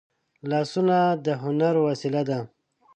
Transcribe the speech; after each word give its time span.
لاسونه 0.49 0.97
د 1.25 1.27
هنر 1.43 1.75
وسیله 1.87 2.21
ده 2.29 2.39